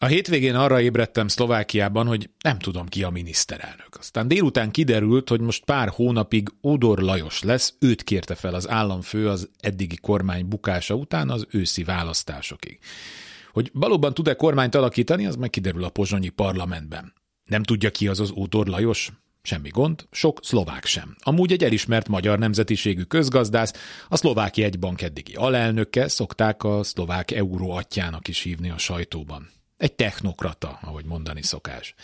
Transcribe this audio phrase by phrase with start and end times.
[0.00, 3.96] A hétvégén arra ébredtem Szlovákiában, hogy nem tudom ki a miniszterelnök.
[3.98, 9.28] Aztán délután kiderült, hogy most pár hónapig Odor Lajos lesz, őt kérte fel az államfő
[9.28, 12.78] az eddigi kormány bukása után az őszi választásokig.
[13.52, 17.12] Hogy valóban tud-e kormányt alakítani, az meg kiderül a pozsonyi parlamentben.
[17.44, 19.12] Nem tudja ki az az Ódor Lajos?
[19.42, 21.16] Semmi gond, sok szlovák sem.
[21.20, 23.72] Amúgy egy elismert magyar nemzetiségű közgazdász,
[24.08, 29.56] a szlovák jegybank eddigi alelnöke szokták a szlovák euró atyának is hívni a sajtóban.
[29.78, 31.94] Egy technokrata, ahogy mondani szokás.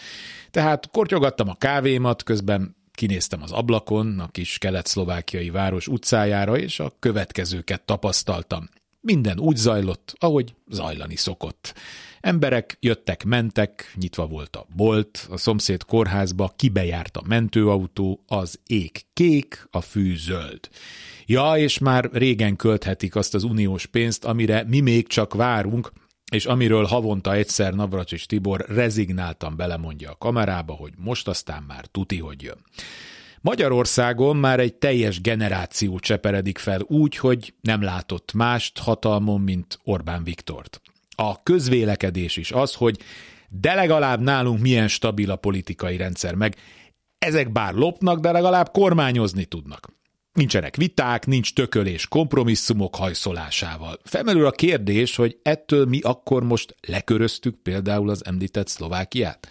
[0.50, 6.92] Tehát kortyogattam a kávémat, közben kinéztem az ablakon, a kis kelet-szlovákiai város utcájára, és a
[6.98, 8.68] következőket tapasztaltam.
[9.00, 11.74] Minden úgy zajlott, ahogy zajlani szokott.
[12.20, 19.02] Emberek jöttek, mentek, nyitva volt a bolt, a szomszéd kórházba kibejárt a mentőautó, az ég
[19.12, 20.68] kék, a fű zöld.
[21.26, 25.92] Ja, és már régen költhetik azt az uniós pénzt, amire mi még csak várunk,
[26.34, 32.18] és amiről havonta egyszer Navracsis Tibor rezignáltan belemondja a kamerába, hogy most aztán már tuti,
[32.18, 32.58] hogy jön.
[33.40, 40.24] Magyarországon már egy teljes generáció cseperedik fel úgy, hogy nem látott mást hatalmon, mint Orbán
[40.24, 40.80] Viktort.
[41.16, 42.98] A közvélekedés is az, hogy
[43.48, 46.56] de legalább nálunk milyen stabil a politikai rendszer, meg
[47.18, 49.88] ezek bár lopnak, de legalább kormányozni tudnak.
[50.34, 53.98] Nincsenek viták, nincs tökölés kompromisszumok hajszolásával.
[54.04, 59.48] Felmerül a kérdés, hogy ettől mi akkor most leköröztük például az említett Szlovákiát?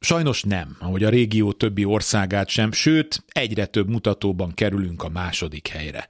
[0.00, 5.68] Sajnos nem, ahogy a régió többi országát sem, sőt, egyre több mutatóban kerülünk a második
[5.68, 6.08] helyre.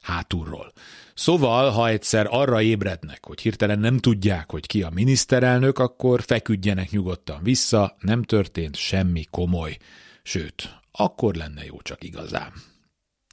[0.00, 0.72] Hátulról.
[1.14, 6.90] Szóval, ha egyszer arra ébrednek, hogy hirtelen nem tudják, hogy ki a miniszterelnök, akkor feküdjenek
[6.90, 9.76] nyugodtan vissza, nem történt semmi komoly.
[10.22, 12.52] Sőt, akkor lenne jó csak igazán.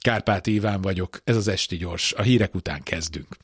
[0.04, 3.26] Kárpáti Iván vagyok, ez az Esti Gyors, a hírek után kezdünk.